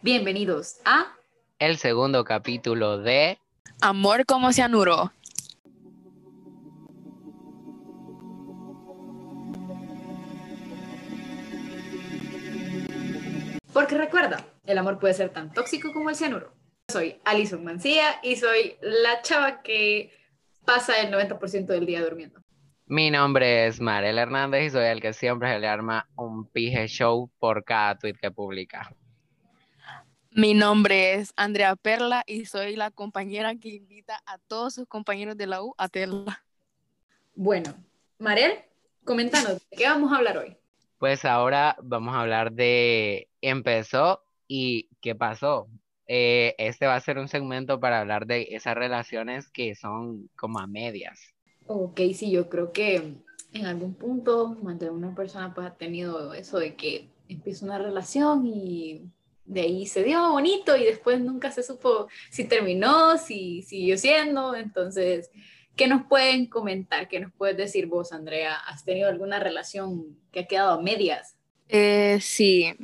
Bienvenidos 0.00 0.80
a 0.84 1.12
el 1.58 1.76
segundo 1.76 2.22
capítulo 2.22 2.98
de 2.98 3.36
Amor 3.80 4.24
como 4.26 4.52
cianuro. 4.52 5.10
Porque 13.72 13.98
recuerda, 13.98 14.46
el 14.66 14.78
amor 14.78 15.00
puede 15.00 15.14
ser 15.14 15.30
tan 15.30 15.52
tóxico 15.52 15.92
como 15.92 16.10
el 16.10 16.14
cianuro. 16.14 16.52
Soy 16.92 17.20
Alison 17.24 17.64
Mancía 17.64 18.20
y 18.22 18.36
soy 18.36 18.76
la 18.80 19.20
chava 19.22 19.62
que 19.62 20.12
pasa 20.64 21.00
el 21.00 21.12
90% 21.12 21.66
del 21.66 21.86
día 21.86 22.04
durmiendo. 22.04 22.40
Mi 22.86 23.10
nombre 23.10 23.66
es 23.66 23.80
Marel 23.80 24.18
Hernández 24.18 24.66
y 24.66 24.70
soy 24.70 24.84
el 24.84 25.00
que 25.00 25.12
siempre 25.12 25.52
se 25.52 25.58
le 25.58 25.66
arma 25.66 26.08
un 26.14 26.46
pije 26.46 26.86
show 26.86 27.32
por 27.40 27.64
cada 27.64 27.98
tweet 27.98 28.14
que 28.14 28.30
publica. 28.30 28.94
Mi 30.38 30.54
nombre 30.54 31.14
es 31.14 31.32
Andrea 31.34 31.74
Perla 31.74 32.22
y 32.24 32.44
soy 32.44 32.76
la 32.76 32.92
compañera 32.92 33.56
que 33.56 33.70
invita 33.70 34.22
a 34.24 34.38
todos 34.38 34.74
sus 34.74 34.86
compañeros 34.86 35.36
de 35.36 35.48
la 35.48 35.64
U 35.64 35.74
a 35.76 35.88
Terla. 35.88 36.44
Bueno, 37.34 37.74
Marel, 38.20 38.52
coméntanos, 39.02 39.54
¿de 39.68 39.76
qué 39.76 39.88
vamos 39.88 40.12
a 40.12 40.18
hablar 40.18 40.38
hoy? 40.38 40.56
Pues 40.98 41.24
ahora 41.24 41.76
vamos 41.82 42.14
a 42.14 42.20
hablar 42.20 42.52
de 42.52 43.26
empezó 43.40 44.22
y 44.46 44.88
qué 45.00 45.16
pasó. 45.16 45.66
Eh, 46.06 46.54
este 46.58 46.86
va 46.86 46.94
a 46.94 47.00
ser 47.00 47.18
un 47.18 47.26
segmento 47.26 47.80
para 47.80 47.98
hablar 47.98 48.24
de 48.24 48.46
esas 48.52 48.76
relaciones 48.76 49.48
que 49.48 49.74
son 49.74 50.30
como 50.36 50.60
a 50.60 50.68
medias. 50.68 51.18
Ok, 51.66 51.98
sí, 52.14 52.30
yo 52.30 52.48
creo 52.48 52.70
que 52.70 53.16
en 53.54 53.66
algún 53.66 53.94
punto 53.94 54.56
más 54.62 54.78
de 54.78 54.88
una 54.88 55.16
persona 55.16 55.52
pues 55.52 55.66
ha 55.66 55.74
tenido 55.74 56.32
eso 56.32 56.60
de 56.60 56.76
que 56.76 57.08
empieza 57.28 57.66
una 57.66 57.78
relación 57.78 58.46
y 58.46 59.10
de 59.48 59.62
ahí 59.62 59.86
se 59.86 60.04
dio 60.04 60.30
bonito 60.30 60.76
y 60.76 60.84
después 60.84 61.20
nunca 61.20 61.50
se 61.50 61.62
supo 61.62 62.08
si 62.30 62.44
terminó, 62.44 63.16
si 63.16 63.62
siguió 63.62 63.96
siendo. 63.96 64.54
Entonces, 64.54 65.30
¿qué 65.74 65.88
nos 65.88 66.06
pueden 66.06 66.46
comentar? 66.46 67.08
¿Qué 67.08 67.18
nos 67.18 67.32
puedes 67.32 67.56
decir 67.56 67.86
vos, 67.86 68.12
Andrea? 68.12 68.54
¿Has 68.54 68.84
tenido 68.84 69.08
alguna 69.08 69.40
relación 69.40 70.18
que 70.30 70.40
ha 70.40 70.46
quedado 70.46 70.72
a 70.72 70.82
medias? 70.82 71.36
Eh, 71.68 72.18
sí, 72.20 72.74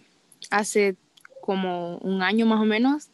hace 0.50 0.96
como 1.42 1.98
un 1.98 2.22
año 2.22 2.46
más 2.46 2.60
o 2.60 2.64
menos 2.64 3.10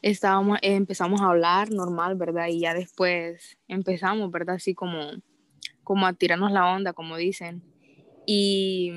estábamos, 0.00 0.58
empezamos 0.62 1.20
a 1.20 1.26
hablar 1.26 1.70
normal, 1.70 2.16
¿verdad? 2.16 2.48
Y 2.48 2.60
ya 2.60 2.72
después 2.72 3.58
empezamos, 3.68 4.30
¿verdad? 4.30 4.56
Así 4.56 4.74
como, 4.74 5.10
como 5.84 6.06
a 6.06 6.14
tirarnos 6.14 6.50
la 6.50 6.72
onda, 6.72 6.94
como 6.94 7.18
dicen. 7.18 7.62
Y 8.24 8.90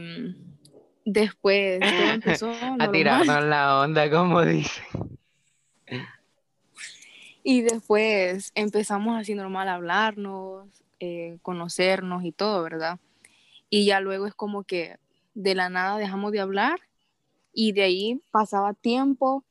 después 1.05 1.79
todo 1.79 1.89
empezó 2.13 2.51
a 2.79 2.91
tirarnos 2.91 3.43
la 3.43 3.81
onda, 3.81 4.09
como 4.09 4.43
dicen. 4.43 4.83
Y 7.43 7.61
después 7.61 8.51
empezamos 8.55 9.19
así 9.19 9.35
normal 9.35 9.67
a 9.67 9.75
hablarnos, 9.75 10.67
eh, 10.99 11.37
conocernos 11.41 12.23
y 12.23 12.31
todo, 12.31 12.63
¿verdad? 12.63 12.99
Y 13.69 13.85
ya 13.85 13.99
luego 13.99 14.27
es 14.27 14.33
como 14.33 14.63
que 14.63 14.97
de 15.33 15.55
la 15.55 15.69
nada 15.69 15.97
dejamos 15.97 16.31
de 16.31 16.39
hablar 16.39 16.79
y 17.53 17.73
de 17.73 17.83
ahí 17.83 18.21
pasaba 18.31 18.73
tiempo 18.73 19.43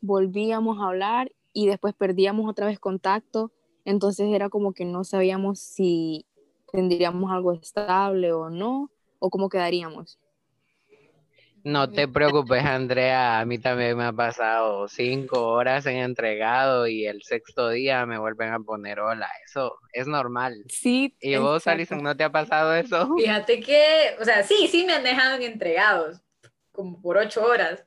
volvíamos 0.00 0.78
a 0.80 0.86
hablar 0.86 1.32
y 1.52 1.66
después 1.66 1.94
perdíamos 1.94 2.48
otra 2.48 2.66
vez 2.66 2.78
contacto, 2.78 3.52
entonces 3.84 4.28
era 4.32 4.48
como 4.48 4.72
que 4.72 4.84
no 4.84 5.04
sabíamos 5.04 5.58
si 5.58 6.26
tendríamos 6.72 7.30
algo 7.30 7.52
estable 7.52 8.32
o 8.32 8.50
no, 8.50 8.90
o 9.18 9.30
cómo 9.30 9.48
quedaríamos. 9.48 10.18
No 11.64 11.90
te 11.90 12.08
preocupes, 12.08 12.64
Andrea, 12.64 13.40
a 13.40 13.44
mí 13.44 13.58
también 13.58 13.96
me 13.96 14.04
ha 14.04 14.12
pasado 14.12 14.88
cinco 14.88 15.48
horas 15.48 15.84
en 15.86 15.96
entregado 15.96 16.86
y 16.86 17.06
el 17.06 17.22
sexto 17.22 17.68
día 17.68 18.06
me 18.06 18.18
vuelven 18.18 18.52
a 18.52 18.60
poner 18.60 19.00
hola, 19.00 19.28
eso 19.44 19.76
es 19.92 20.06
normal. 20.06 20.64
Sí. 20.68 21.14
¿Y 21.20 21.36
vos, 21.36 21.66
Alison, 21.66 22.02
no 22.02 22.16
te 22.16 22.24
ha 22.24 22.32
pasado 22.32 22.74
eso? 22.74 23.14
Fíjate 23.16 23.60
que, 23.60 24.16
o 24.20 24.24
sea, 24.24 24.42
sí, 24.42 24.68
sí 24.68 24.84
me 24.86 24.94
han 24.94 25.02
dejado 25.02 25.36
en 25.36 25.42
entregados, 25.42 26.22
como 26.72 27.00
por 27.00 27.18
ocho 27.18 27.44
horas, 27.44 27.84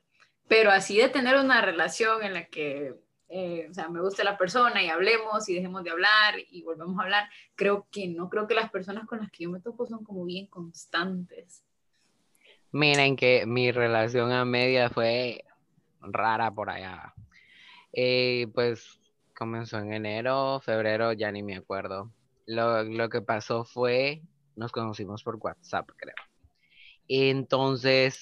pero 0.48 0.72
así 0.72 0.98
de 0.98 1.10
tener 1.10 1.36
una 1.38 1.62
relación 1.62 2.24
en 2.24 2.34
la 2.34 2.46
que, 2.46 2.94
eh, 3.30 3.68
o 3.70 3.74
sea, 3.74 3.90
me 3.90 4.02
guste 4.02 4.24
la 4.24 4.38
persona 4.38 4.84
y 4.84 4.90
hablemos 4.90 5.50
y 5.50 5.56
dejemos 5.56 5.84
de 5.84 5.90
hablar 5.90 6.36
y 6.52 6.62
volvemos 6.62 7.00
a 7.00 7.04
hablar, 7.04 7.30
creo 7.56 7.88
que 7.92 8.08
no, 8.08 8.30
creo 8.30 8.46
que 8.46 8.54
las 8.54 8.70
personas 8.70 9.08
con 9.08 9.20
las 9.20 9.32
que 9.32 9.46
yo 9.46 9.50
me 9.50 9.62
topo 9.62 9.88
son 9.88 10.04
como 10.04 10.26
bien 10.26 10.46
constantes. 10.48 11.64
Miren 12.74 13.16
que 13.16 13.46
mi 13.46 13.72
relación 13.72 14.32
a 14.32 14.46
media 14.46 14.90
fue 14.90 15.46
rara 16.02 16.52
por 16.52 16.70
allá. 16.70 17.14
Eh, 17.94 18.48
pues 18.54 19.00
comenzó 19.36 19.78
en 19.78 19.94
enero, 19.94 20.60
febrero, 20.60 21.14
ya 21.14 21.32
ni 21.32 21.44
me 21.44 21.56
acuerdo. 21.56 22.12
Lo, 22.48 22.84
lo, 22.84 23.10
que 23.10 23.22
pasó 23.22 23.64
fue, 23.64 24.24
nos 24.56 24.72
conocimos 24.72 25.24
por 25.24 25.36
WhatsApp, 25.36 25.88
creo. 25.96 26.16
Entonces, 27.08 28.22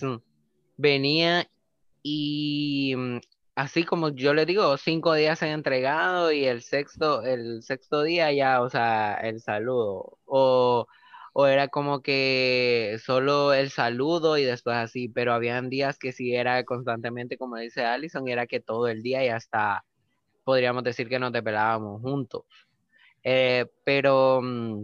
venía 0.78 1.48
y 2.04 2.94
mm, 2.98 3.20
así 3.56 3.86
como 3.86 4.10
yo 4.10 4.34
le 4.34 4.46
digo, 4.46 4.76
cinco 4.78 5.14
días 5.14 5.42
han 5.44 5.50
entregado 5.50 6.32
y 6.32 6.46
el 6.46 6.62
sexto, 6.62 7.24
el 7.24 7.64
sexto 7.64 8.04
día 8.04 8.32
ya, 8.34 8.62
o 8.62 8.70
sea, 8.70 9.14
el 9.16 9.40
saludo. 9.40 10.18
O, 10.26 10.88
o 11.34 11.48
era 11.48 11.68
como 11.70 12.02
que 12.02 12.98
solo 13.04 13.54
el 13.54 13.70
saludo 13.72 14.38
y 14.38 14.44
después 14.44 14.76
así, 14.78 15.10
pero 15.10 15.34
habían 15.34 15.70
días 15.70 15.98
que 15.98 16.12
sí 16.12 16.36
era 16.36 16.64
constantemente, 16.66 17.38
como 17.38 17.58
dice 17.58 17.86
Allison, 17.86 18.28
era 18.28 18.48
que 18.48 18.60
todo 18.60 18.88
el 18.88 19.02
día 19.02 19.24
y 19.26 19.30
hasta 19.30 19.86
podríamos 20.44 20.84
decir 20.84 21.08
que 21.10 21.20
nos 21.20 21.32
depelábamos 21.32 22.02
juntos. 22.02 22.44
Eh, 23.24 23.68
pero 23.86 24.42
mm, 24.42 24.84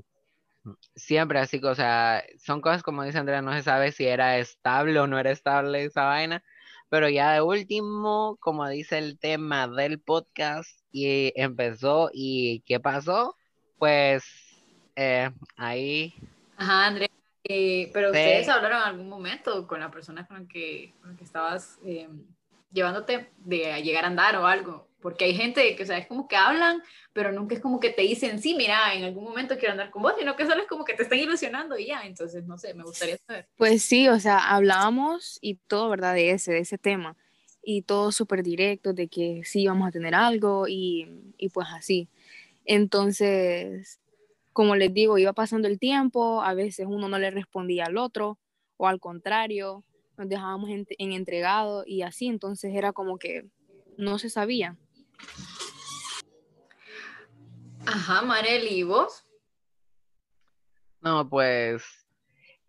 siempre 0.96 1.40
así, 1.40 1.60
o 1.64 1.76
sea, 1.76 2.24
son 2.40 2.62
cosas 2.62 2.84
como 2.84 3.04
dice 3.04 3.18
Andrea, 3.18 3.42
no 3.42 3.54
se 3.54 3.64
sabe 3.64 3.92
si 3.92 4.06
era 4.08 4.38
estable 4.38 5.00
o 5.00 5.08
no 5.08 5.20
era 5.20 5.32
estable 5.32 5.86
esa 5.86 6.06
vaina, 6.06 6.44
pero 6.90 7.10
ya 7.10 7.34
de 7.34 7.42
último, 7.42 8.38
como 8.40 8.68
dice 8.70 8.98
el 8.98 9.20
tema 9.20 9.68
del 9.68 10.00
podcast, 10.00 10.80
y 10.92 11.32
empezó 11.36 12.10
y 12.14 12.62
¿qué 12.66 12.80
pasó? 12.80 13.36
Pues 13.78 14.24
eh, 14.96 15.30
ahí. 15.58 16.14
Ajá, 16.58 16.88
Andrea. 16.88 17.08
Eh, 17.44 17.90
pero 17.94 18.08
ustedes 18.10 18.50
hablaron 18.50 18.80
en 18.80 18.84
algún 18.84 19.10
momento 19.10 19.68
con 19.68 19.80
la 19.80 19.90
persona 19.90 20.28
con 20.28 20.42
la 20.42 20.48
que, 20.50 20.94
con 21.00 21.12
la 21.12 21.18
que 21.18 21.24
estabas 21.24 21.80
eh, 21.86 22.10
llevándote 22.72 23.30
de 23.38 23.82
llegar 23.82 24.04
a 24.04 24.08
andar 24.08 24.36
o 24.36 24.46
algo. 24.46 24.88
Porque 25.00 25.26
hay 25.26 25.36
gente 25.36 25.76
que, 25.76 25.84
o 25.84 25.86
sea, 25.86 26.00
es 26.00 26.08
como 26.08 26.28
que 26.28 26.36
hablan, 26.36 26.82
pero 27.14 27.32
nunca 27.32 27.56
es 27.56 27.62
como 27.62 27.80
que 27.80 27.92
te 27.92 28.02
dicen, 28.02 28.42
sí, 28.42 28.56
mira, 28.56 28.94
en 28.96 29.04
algún 29.04 29.24
momento 29.24 29.58
quiero 29.58 29.74
andar 29.74 29.92
con 29.92 30.02
vos, 30.02 30.14
sino 30.18 30.36
que 30.36 30.46
solo 30.46 30.64
es 30.64 30.68
como 30.68 30.84
que 30.84 30.96
te 30.96 31.04
están 31.04 31.20
ilusionando 31.20 31.78
y 31.78 31.86
ya. 31.86 32.02
Entonces, 32.02 32.46
no 32.46 32.58
sé, 32.58 32.74
me 32.74 32.84
gustaría 32.84 33.18
saber. 33.26 33.48
Pues 33.56 33.84
sí, 33.84 34.10
o 34.10 34.20
sea, 34.20 34.40
hablábamos 34.40 35.38
y 35.40 35.56
todo, 35.68 35.90
¿verdad? 35.90 36.16
De 36.16 36.32
ese, 36.32 36.52
de 36.52 36.60
ese 36.60 36.78
tema. 36.78 37.16
Y 37.62 37.84
todo 37.84 38.12
súper 38.12 38.44
directo, 38.44 38.94
de 38.94 39.08
que 39.08 39.44
sí 39.46 39.68
vamos 39.68 39.88
a 39.88 39.92
tener 39.92 40.16
algo 40.16 40.68
y, 40.68 41.08
y 41.38 41.50
pues 41.50 41.68
así. 41.72 42.10
Entonces, 42.66 44.00
como 44.58 44.76
les 44.76 44.92
digo, 44.92 45.20
iba 45.20 45.34
pasando 45.34 45.68
el 45.68 45.78
tiempo, 45.78 46.42
a 46.42 46.56
veces 46.56 46.88
uno 46.90 47.08
no 47.08 47.20
le 47.20 47.30
respondía 47.30 47.86
al 47.86 47.96
otro, 47.96 48.40
o 48.78 48.88
al 48.88 49.00
contrario, 49.00 49.84
nos 50.18 50.28
dejábamos 50.28 50.72
en, 50.72 50.88
en 50.98 51.12
entregado 51.12 51.84
y 51.86 52.02
así, 52.02 52.26
entonces 52.26 52.74
era 52.74 52.92
como 52.92 53.20
que 53.20 53.46
no 54.00 54.18
se 54.18 54.32
sabía. 54.32 54.76
Ajá, 57.86 58.24
Marel, 58.24 58.68
¿y 58.68 58.82
vos? 58.82 59.28
No, 61.02 61.30
pues 61.30 61.84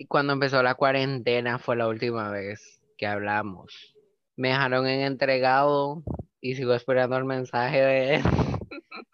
cuando 0.09 0.34
empezó 0.34 0.62
la 0.62 0.75
cuarentena 0.75 1.59
fue 1.59 1.75
la 1.75 1.88
última 1.88 2.31
vez 2.31 2.82
que 2.99 3.06
hablamos. 3.06 3.97
Me 4.37 4.49
dejaron 4.49 4.87
en 4.87 5.00
entregado 5.00 6.03
y 6.43 6.55
sigo 6.55 6.75
esperando 6.75 7.17
el 7.17 7.25
mensaje 7.25 7.81
de... 7.81 8.23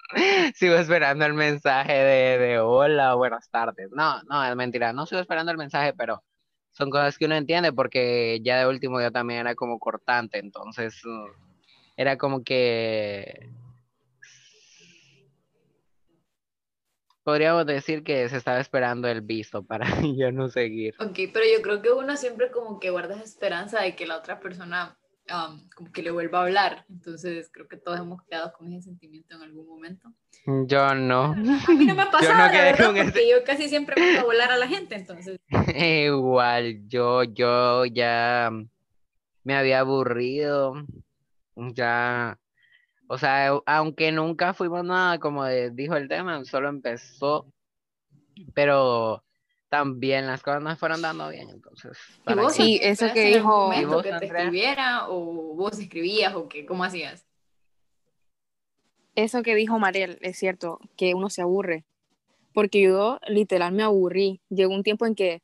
sigo 0.54 0.74
esperando 0.74 1.24
el 1.24 1.34
mensaje 1.34 1.92
de, 1.92 2.38
de 2.38 2.58
hola, 2.60 3.14
buenas 3.14 3.48
tardes. 3.50 3.90
No, 3.92 4.22
no, 4.24 4.44
es 4.44 4.56
mentira, 4.56 4.92
no 4.92 5.06
sigo 5.06 5.20
esperando 5.20 5.52
el 5.52 5.58
mensaje, 5.58 5.92
pero 5.94 6.22
son 6.72 6.90
cosas 6.90 7.16
que 7.18 7.26
uno 7.26 7.36
entiende 7.36 7.72
porque 7.72 8.40
ya 8.42 8.58
de 8.58 8.66
último 8.66 9.00
yo 9.00 9.12
también 9.12 9.40
era 9.40 9.54
como 9.54 9.78
cortante, 9.78 10.38
entonces 10.38 11.00
era 11.96 12.18
como 12.18 12.42
que 12.42 13.50
podríamos 17.22 17.64
decir 17.66 18.04
que 18.04 18.28
se 18.28 18.36
estaba 18.36 18.60
esperando 18.60 19.08
el 19.08 19.22
visto 19.22 19.64
para 19.64 19.86
yo 20.16 20.30
no 20.30 20.48
seguir. 20.48 20.94
Ok, 21.00 21.30
pero 21.32 21.46
yo 21.46 21.62
creo 21.62 21.82
que 21.82 21.90
uno 21.90 22.16
siempre 22.16 22.50
como 22.50 22.78
que 22.78 22.90
guarda 22.90 23.20
esperanza 23.20 23.80
de 23.80 23.96
que 23.96 24.06
la 24.06 24.18
otra 24.18 24.40
persona 24.40 24.96
um, 25.30 25.68
como 25.74 25.92
que 25.92 26.02
le 26.02 26.10
vuelva 26.10 26.40
a 26.40 26.42
hablar. 26.42 26.84
Entonces 26.88 27.50
creo 27.52 27.68
que 27.68 27.76
todos 27.76 28.00
hemos 28.00 28.22
quedado 28.22 28.52
con 28.52 28.72
ese 28.72 28.82
sentimiento 28.82 29.36
en 29.36 29.42
algún 29.42 29.66
momento. 29.66 30.12
Yo 30.66 30.94
no. 30.94 31.32
A 31.32 31.34
mí 31.34 31.86
no 31.86 31.94
me 31.94 32.02
ha 32.02 32.10
pasado, 32.10 32.52
yo 32.78 32.92
no 32.92 32.94
porque 32.94 33.30
yo 33.30 33.44
casi 33.44 33.68
siempre 33.68 33.94
me 34.00 34.18
a 34.18 34.24
volar 34.24 34.50
a 34.50 34.56
la 34.56 34.68
gente, 34.68 34.94
entonces. 34.94 35.38
Igual, 35.74 36.86
yo, 36.88 37.22
yo 37.24 37.84
ya 37.86 38.50
me 39.42 39.54
había 39.54 39.80
aburrido 39.80 40.74
ya, 41.56 42.38
o 43.08 43.18
sea, 43.18 43.50
aunque 43.66 44.12
nunca 44.12 44.54
fuimos 44.54 44.84
nada, 44.84 45.18
como 45.18 45.46
dijo 45.46 45.96
el 45.96 46.08
tema, 46.08 46.44
solo 46.44 46.68
empezó, 46.68 47.46
pero 48.54 49.22
también 49.68 50.26
las 50.26 50.42
cosas 50.42 50.62
no 50.62 50.76
fueron 50.76 51.02
dando 51.02 51.28
bien, 51.28 51.48
entonces. 51.50 51.96
¿Y 52.26 52.34
vos 52.34 52.54
Sí, 52.54 52.78
eso 52.82 53.06
que 53.12 53.26
dijo- 53.26 53.72
¿Y 53.74 53.80
¿Y 53.80 53.84
vos, 53.84 54.02
que 54.02 54.08
te 54.10 54.14
Andrea? 54.14 54.42
escribiera 54.44 55.08
o 55.08 55.54
vos 55.54 55.78
escribías 55.78 56.34
o 56.34 56.48
qué? 56.48 56.64
¿Cómo 56.64 56.84
hacías? 56.84 57.26
Eso 59.14 59.42
que 59.42 59.54
dijo 59.54 59.78
Mariel, 59.78 60.18
es 60.22 60.38
cierto, 60.38 60.78
que 60.96 61.14
uno 61.14 61.30
se 61.30 61.42
aburre. 61.42 61.84
Porque 62.52 62.82
yo 62.82 63.18
literal 63.28 63.72
me 63.72 63.82
aburrí. 63.82 64.40
Llegó 64.48 64.74
un 64.74 64.82
tiempo 64.82 65.06
en 65.06 65.14
que, 65.14 65.42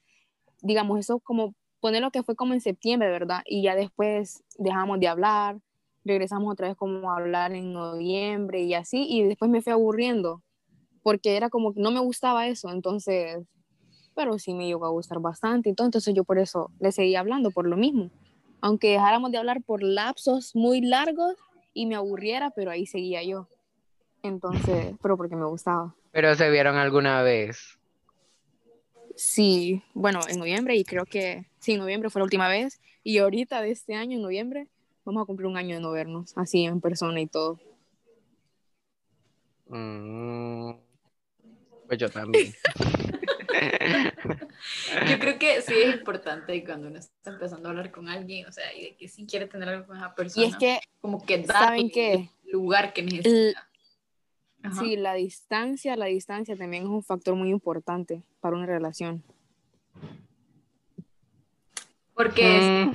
digamos, 0.60 0.98
eso 0.98 1.20
como 1.20 1.54
poner 1.80 2.02
lo 2.02 2.10
que 2.10 2.22
fue 2.22 2.36
como 2.36 2.52
en 2.54 2.60
septiembre, 2.60 3.10
¿verdad? 3.10 3.42
Y 3.46 3.62
ya 3.62 3.74
después 3.74 4.42
dejamos 4.58 5.00
de 5.00 5.08
hablar, 5.08 5.58
regresamos 6.04 6.52
otra 6.52 6.68
vez 6.68 6.76
como 6.76 7.10
a 7.10 7.16
hablar 7.16 7.52
en 7.52 7.72
noviembre 7.72 8.62
y 8.62 8.74
así, 8.74 9.06
y 9.08 9.22
después 9.24 9.50
me 9.50 9.62
fui 9.62 9.72
aburriendo, 9.72 10.42
porque 11.02 11.36
era 11.36 11.48
como 11.48 11.72
que 11.72 11.80
no 11.80 11.90
me 11.90 12.00
gustaba 12.00 12.46
eso, 12.48 12.70
entonces, 12.70 13.38
pero 14.14 14.38
sí 14.38 14.54
me 14.54 14.66
llegó 14.66 14.86
a 14.86 14.90
gustar 14.90 15.20
bastante, 15.20 15.74
todo, 15.74 15.86
entonces 15.86 16.14
yo 16.14 16.24
por 16.24 16.38
eso 16.38 16.70
le 16.80 16.92
seguí 16.92 17.16
hablando, 17.16 17.50
por 17.50 17.66
lo 17.66 17.76
mismo. 17.76 18.10
Aunque 18.60 18.90
dejáramos 18.92 19.32
de 19.32 19.38
hablar 19.38 19.62
por 19.62 19.82
lapsos 19.82 20.54
muy 20.54 20.80
largos 20.80 21.34
y 21.72 21.86
me 21.86 21.94
aburriera, 21.94 22.50
pero 22.50 22.70
ahí 22.70 22.86
seguía 22.86 23.22
yo. 23.22 23.48
Entonces, 24.22 24.94
pero 25.02 25.16
porque 25.16 25.36
me 25.36 25.46
gustaba. 25.46 25.94
Pero 26.12 26.34
se 26.34 26.50
vieron 26.50 26.76
alguna 26.76 27.22
vez. 27.22 27.78
Sí, 29.16 29.82
bueno, 29.94 30.20
en 30.28 30.38
noviembre 30.38 30.76
y 30.76 30.84
creo 30.84 31.04
que 31.04 31.46
sí, 31.58 31.72
en 31.72 31.80
noviembre 31.80 32.10
fue 32.10 32.20
la 32.20 32.24
última 32.24 32.48
vez 32.48 32.80
y 33.02 33.18
ahorita 33.18 33.60
de 33.60 33.70
este 33.70 33.94
año, 33.94 34.16
en 34.16 34.22
noviembre, 34.22 34.68
vamos 35.04 35.22
a 35.22 35.26
cumplir 35.26 35.46
un 35.46 35.56
año 35.56 35.74
de 35.74 35.80
no 35.80 35.90
vernos, 35.90 36.32
así 36.36 36.64
en 36.64 36.80
persona 36.80 37.20
y 37.20 37.26
todo. 37.26 37.58
Mm, 39.68 40.72
pues 41.86 41.98
yo 41.98 42.10
también. 42.10 42.52
Yo 45.08 45.18
creo 45.18 45.38
que 45.38 45.62
sí 45.62 45.74
es 45.74 45.94
importante 45.96 46.62
cuando 46.64 46.88
uno 46.88 46.98
está 46.98 47.30
empezando 47.30 47.68
a 47.68 47.70
hablar 47.72 47.90
con 47.90 48.08
alguien, 48.08 48.46
o 48.46 48.52
sea, 48.52 48.72
y 48.74 48.82
de 48.84 48.96
que 48.96 49.08
sí 49.08 49.26
quiere 49.26 49.46
tener 49.46 49.68
algo 49.68 49.86
con 49.86 49.96
esa 49.96 50.14
persona, 50.14 50.46
Y 50.46 50.48
es 50.50 50.56
que, 50.56 50.80
como 51.00 51.24
que 51.24 51.38
da 51.38 51.54
¿saben 51.54 51.90
qué? 51.90 52.30
el 52.44 52.52
lugar 52.52 52.92
que 52.92 53.02
necesita. 53.02 53.66
Ajá. 54.62 54.78
sí, 54.82 54.96
la 54.96 55.14
distancia, 55.14 55.96
la 55.96 56.04
distancia 56.06 56.54
también 56.54 56.82
es 56.82 56.88
un 56.90 57.02
factor 57.02 57.34
muy 57.34 57.48
importante 57.48 58.22
para 58.40 58.56
una 58.56 58.66
relación. 58.66 59.24
Porque 62.14 62.58
es- 62.58 62.86
Mm, 62.86 62.92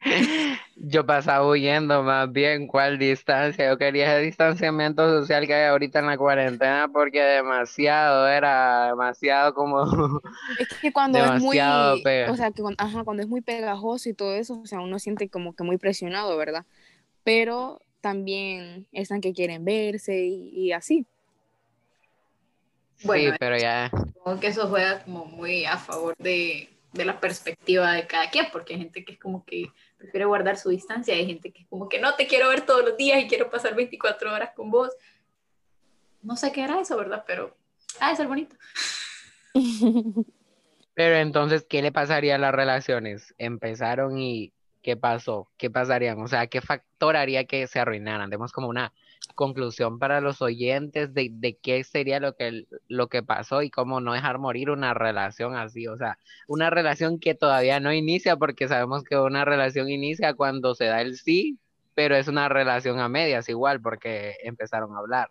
Yo 0.76 1.04
pasaba 1.04 1.46
huyendo 1.46 2.02
más 2.02 2.32
bien 2.32 2.66
cuál 2.66 2.98
distancia. 2.98 3.68
Yo 3.68 3.76
quería 3.76 4.16
ese 4.16 4.24
distanciamiento 4.24 5.08
social 5.20 5.46
que 5.46 5.54
hay 5.54 5.68
ahorita 5.68 5.98
en 5.98 6.06
la 6.06 6.16
cuarentena 6.16 6.88
porque 6.92 7.20
demasiado, 7.22 8.26
era 8.26 8.86
demasiado 8.86 9.54
como... 9.54 10.20
Es 10.58 10.68
que 10.80 10.92
cuando 10.92 11.18
es 11.18 11.42
muy, 11.42 11.58
pega. 12.02 12.32
o 12.32 12.36
sea, 12.36 12.50
que 12.50 12.62
cuando, 12.62 12.82
ajá, 12.82 13.04
cuando 13.04 13.22
es 13.22 13.28
muy 13.28 13.42
pegajoso 13.42 14.08
y 14.08 14.14
todo 14.14 14.34
eso, 14.34 14.60
o 14.60 14.66
sea, 14.66 14.80
uno 14.80 14.98
siente 14.98 15.28
como 15.28 15.54
que 15.54 15.64
muy 15.64 15.76
presionado, 15.76 16.36
¿verdad? 16.36 16.64
Pero 17.22 17.82
también 18.00 18.86
están 18.92 19.20
que 19.20 19.34
quieren 19.34 19.64
verse 19.64 20.24
y, 20.24 20.48
y 20.54 20.72
así. 20.72 21.06
Bueno, 23.04 23.32
Sí, 23.32 23.36
pero 23.38 23.58
ya... 23.58 23.90
supongo 23.90 24.40
que 24.40 24.46
eso 24.46 24.68
juega 24.68 25.02
como 25.04 25.26
muy 25.26 25.64
a 25.64 25.78
favor 25.78 26.14
de, 26.18 26.68
de 26.92 27.04
la 27.04 27.20
perspectiva 27.20 27.92
de 27.92 28.06
cada 28.06 28.30
quien, 28.30 28.46
porque 28.52 28.74
hay 28.74 28.80
gente 28.80 29.04
que 29.04 29.12
es 29.12 29.18
como 29.18 29.44
que 29.44 29.72
prefiere 29.96 30.24
guardar 30.24 30.56
su 30.56 30.70
distancia, 30.70 31.14
hay 31.14 31.26
gente 31.26 31.52
que 31.52 31.62
es 31.62 31.68
como 31.68 31.88
que 31.88 32.00
no 32.00 32.14
te 32.14 32.26
quiero 32.26 32.48
ver 32.48 32.62
todos 32.62 32.84
los 32.84 32.96
días 32.96 33.22
y 33.22 33.28
quiero 33.28 33.50
pasar 33.50 33.74
24 33.74 34.32
horas 34.32 34.50
con 34.54 34.70
vos. 34.70 34.90
No 36.22 36.36
sé 36.36 36.52
qué 36.52 36.64
era 36.64 36.80
eso, 36.80 36.96
¿verdad? 36.96 37.24
Pero 37.26 37.56
ha 38.00 38.10
de 38.10 38.16
ser 38.16 38.26
bonito. 38.26 38.56
Pero 40.94 41.16
entonces, 41.16 41.64
¿qué 41.68 41.80
le 41.80 41.92
pasaría 41.92 42.34
a 42.34 42.38
las 42.38 42.54
relaciones? 42.54 43.34
Empezaron 43.38 44.18
y 44.18 44.52
¿qué 44.82 44.96
pasó? 44.96 45.48
¿Qué 45.56 45.70
pasarían? 45.70 46.20
O 46.20 46.28
sea, 46.28 46.46
¿qué 46.48 46.60
factor 46.60 47.16
haría 47.16 47.44
que 47.44 47.66
se 47.66 47.78
arruinaran? 47.78 48.30
Demos 48.30 48.52
como 48.52 48.68
una 48.68 48.92
conclusión 49.34 49.98
para 49.98 50.20
los 50.20 50.42
oyentes 50.42 51.14
de, 51.14 51.28
de 51.32 51.56
qué 51.56 51.84
sería 51.84 52.20
lo 52.20 52.34
que, 52.34 52.66
lo 52.88 53.08
que 53.08 53.22
pasó 53.22 53.62
y 53.62 53.70
cómo 53.70 54.00
no 54.00 54.12
dejar 54.12 54.38
morir 54.38 54.70
una 54.70 54.94
relación 54.94 55.54
así. 55.56 55.86
O 55.86 55.96
sea, 55.96 56.18
una 56.48 56.70
relación 56.70 57.18
que 57.18 57.34
todavía 57.34 57.80
no 57.80 57.92
inicia 57.92 58.36
porque 58.36 58.68
sabemos 58.68 59.04
que 59.04 59.16
una 59.16 59.44
relación 59.44 59.88
inicia 59.88 60.34
cuando 60.34 60.74
se 60.74 60.86
da 60.86 61.00
el 61.00 61.16
sí, 61.16 61.58
pero 61.94 62.16
es 62.16 62.28
una 62.28 62.48
relación 62.48 62.98
a 62.98 63.08
medias 63.08 63.48
igual 63.48 63.80
porque 63.80 64.36
empezaron 64.42 64.94
a 64.94 64.98
hablar. 64.98 65.30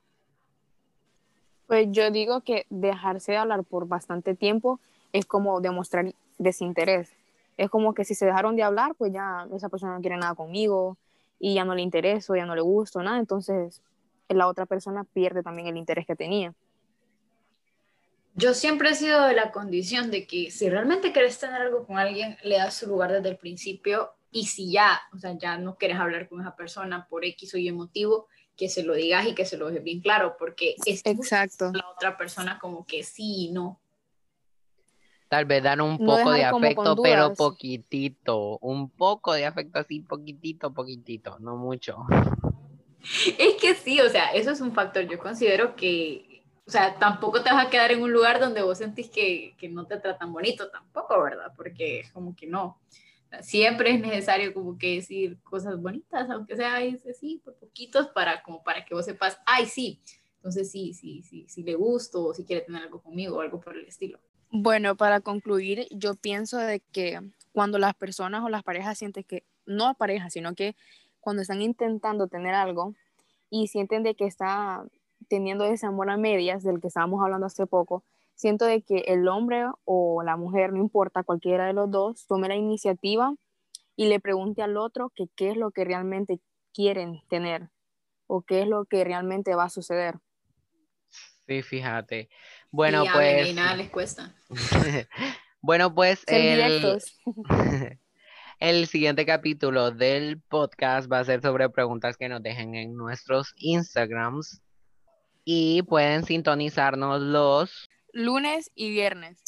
Pues 1.68 1.88
yo 1.92 2.10
digo 2.10 2.42
que 2.42 2.66
dejarse 2.70 3.34
de 3.34 3.38
hablar 3.38 3.64
por 3.64 3.88
bastante 3.88 4.36
tiempo 4.36 4.80
es 5.14 5.26
como 5.26 5.62
demostrar 5.62 6.14
desinterés. 6.38 7.12
Es 7.58 7.70
como 7.70 7.94
que 7.94 8.06
si 8.06 8.16
se 8.16 8.26
dejaron 8.26 8.56
de 8.56 8.64
hablar, 8.64 8.96
pues 8.96 9.12
ya 9.12 9.48
esa 9.54 9.70
persona 9.70 9.94
no 9.96 10.02
quiere 10.02 10.18
nada 10.18 10.34
conmigo 10.34 10.98
y 11.40 11.56
ya 11.56 11.66
no 11.66 11.74
le 11.74 11.82
intereso, 11.82 12.36
ya 12.36 12.46
no 12.46 12.56
le 12.56 12.62
gusto, 12.62 13.02
nada. 13.02 13.20
Entonces 13.20 13.82
la 14.28 14.48
otra 14.48 14.66
persona 14.66 15.04
pierde 15.04 15.42
también 15.42 15.68
el 15.68 15.78
interés 15.78 16.06
que 16.06 16.16
tenía. 16.16 16.54
Yo 18.36 18.54
siempre 18.54 18.92
he 18.92 18.96
sido 18.96 19.26
de 19.26 19.34
la 19.34 19.52
condición 19.52 20.12
de 20.12 20.28
que 20.28 20.52
si 20.52 20.70
realmente 20.70 21.12
querés 21.12 21.40
tener 21.40 21.62
algo 21.62 21.86
con 21.86 21.98
alguien, 21.98 22.38
le 22.44 22.58
das 22.58 22.76
su 22.76 22.88
lugar 22.88 23.12
desde 23.12 23.30
el 23.30 23.38
principio 23.38 24.12
y 24.32 24.46
si 24.46 24.72
ya, 24.72 25.02
o 25.14 25.18
sea, 25.18 25.38
ya 25.38 25.58
no 25.58 25.76
quieres 25.76 25.98
hablar 25.98 26.30
con 26.30 26.42
esa 26.42 26.56
persona 26.56 27.08
por 27.10 27.26
X 27.26 27.56
o 27.56 27.58
Y 27.58 27.72
motivo, 27.72 28.28
que 28.56 28.70
se 28.70 28.84
lo 28.84 28.94
digas 28.94 29.26
y 29.26 29.34
que 29.34 29.46
se 29.46 29.58
lo 29.58 29.68
dejes 29.68 29.84
bien 29.84 30.02
claro, 30.02 30.36
porque 30.38 30.76
es 30.86 31.02
Exacto. 31.06 31.72
la 31.74 31.90
otra 31.90 32.18
persona 32.18 32.60
como 32.60 32.86
que 32.86 33.04
sí 33.04 33.46
y 33.46 33.52
no. 33.52 33.82
Tal 35.30 35.46
vez 35.46 35.62
dan 35.62 35.80
un 35.80 35.92
No 35.92 36.18
poco 36.18 36.32
de 36.32 36.42
como 36.50 36.52
con 36.52 36.88
afecto, 36.88 36.96
pero 37.04 37.34
poquitito, 37.36 38.58
un 38.62 38.90
poco 38.90 39.34
de 39.34 39.46
afecto 39.46 39.80
así, 39.80 40.02
poquitito, 40.02 40.74
poquitito, 40.74 41.38
no 41.40 41.56
mucho. 41.56 41.98
Es 43.38 43.56
que 43.62 43.76
sí, 43.76 44.02
o 44.02 44.10
sea, 44.10 44.34
eso 44.34 44.52
es 44.52 44.60
un 44.60 44.74
factor. 44.74 45.08
Yo 45.08 45.20
considero 45.20 45.76
que, 45.76 46.44
o 46.66 46.72
sea, 46.72 46.98
tampoco 46.98 47.44
te 47.44 47.52
vas 47.52 47.68
a 47.68 47.70
quedar 47.70 47.92
en 47.92 48.02
un 48.02 48.12
lugar 48.12 48.40
donde 48.40 48.64
vos 48.64 48.80
sentís 48.80 49.10
que, 49.10 49.56
que 49.58 49.70
no 49.70 49.86
te 49.86 49.98
tratan 49.98 50.34
bonito, 50.34 50.70
tampoco, 50.70 51.22
¿verdad? 51.22 51.54
Porque 51.56 52.00
es 52.00 52.12
como 52.12 52.36
que 52.36 52.48
no. 52.48 52.80
Siempre 53.42 53.92
es 53.92 54.02
necesario 54.02 54.54
como 54.54 54.80
que 54.80 54.96
decir 54.96 55.40
cosas 55.44 55.80
bonitas, 55.80 56.28
aunque 56.32 56.56
sea 56.56 56.78
así, 56.78 57.40
por 57.46 57.54
poquitos, 57.56 58.08
para, 58.08 58.42
como 58.42 58.64
para 58.64 58.84
que 58.84 58.96
vos 58.96 59.06
sepas, 59.06 59.40
ay, 59.46 59.68
sí, 59.68 60.02
entonces 60.38 60.72
sí, 60.72 60.96
sí, 60.96 61.22
sí, 61.22 61.46
sí 61.48 61.62
le 61.62 61.76
gusto, 61.76 62.26
o 62.26 62.34
si 62.34 62.44
quiere 62.44 62.64
tener 62.64 62.82
algo 62.82 63.00
conmigo, 63.02 63.38
o 63.38 63.42
algo 63.42 63.60
por 63.60 63.78
el 63.78 63.86
estilo. 63.86 64.20
Bueno, 64.52 64.96
para 64.96 65.22
concluir, 65.22 65.88
yo 65.92 66.16
pienso 66.16 66.58
de 66.58 66.80
que 66.80 67.20
cuando 67.52 67.78
las 67.78 67.94
personas 67.94 68.44
o 68.44 68.50
las 68.50 68.64
parejas 68.64 68.98
sienten 68.98 69.24
que, 69.24 69.44
no 69.68 69.94
parejas, 69.94 70.34
sino 70.34 70.56
que 70.56 70.76
cuando 71.20 71.44
están 71.44 71.62
intentando 71.62 72.28
tener 72.28 72.56
algo 72.56 72.96
y 73.52 73.68
sienten 73.68 74.02
de 74.02 74.16
que 74.16 74.26
está 74.26 74.84
teniendo 75.28 75.66
ese 75.66 75.86
amor 75.86 76.10
a 76.10 76.18
medias 76.18 76.64
del 76.64 76.82
que 76.82 76.88
estábamos 76.88 77.22
hablando 77.24 77.46
hace 77.46 77.68
poco, 77.68 78.04
siento 78.34 78.66
de 78.66 78.82
que 78.82 79.00
el 79.08 79.28
hombre 79.28 79.66
o 79.86 80.24
la 80.24 80.36
mujer, 80.36 80.74
no 80.74 80.80
importa, 80.80 81.22
cualquiera 81.22 81.68
de 81.68 81.74
los 81.74 81.92
dos, 81.92 82.26
tome 82.26 82.48
la 82.48 82.56
iniciativa 82.56 83.36
y 83.96 84.08
le 84.08 84.20
pregunte 84.20 84.64
al 84.64 84.78
otro 84.78 85.12
que 85.14 85.28
qué 85.36 85.52
es 85.52 85.58
lo 85.58 85.70
que 85.70 85.86
realmente 85.86 86.40
quieren 86.74 87.22
tener 87.30 87.70
o 88.26 88.42
qué 88.42 88.64
es 88.64 88.68
lo 88.68 88.86
que 88.86 89.04
realmente 89.04 89.54
va 89.54 89.66
a 89.66 89.70
suceder. 89.70 90.16
Sí, 91.50 91.64
fíjate. 91.64 92.30
Bueno, 92.70 93.04
y 93.04 93.08
hablen, 93.08 93.36
pues, 93.38 93.50
y 93.50 93.54
nada 93.54 93.76
les 93.76 93.90
cuesta. 93.90 94.36
bueno, 95.62 95.96
pues 95.96 96.24
el, 96.28 97.02
el 98.60 98.86
siguiente 98.86 99.26
capítulo 99.26 99.90
del 99.90 100.40
podcast 100.42 101.12
va 101.12 101.18
a 101.18 101.24
ser 101.24 101.42
sobre 101.42 101.68
preguntas 101.72 102.18
que 102.18 102.30
nos 102.30 102.44
dejen 102.44 102.76
en 102.76 102.96
nuestros 102.96 103.54
Instagrams 103.56 104.62
y 105.44 105.82
pueden 105.82 106.24
sintonizarnos 106.24 107.20
los. 107.20 107.90
Lunes 108.14 108.70
y 108.76 108.92
viernes. 108.92 109.42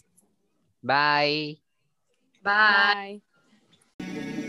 Bye. 0.82 1.62
Bye. 2.42 3.22
Bye. 4.00 4.41